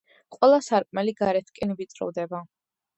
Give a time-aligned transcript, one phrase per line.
[0.37, 2.45] ყველა სარკმელი გარეთკენ ვიწროვდება.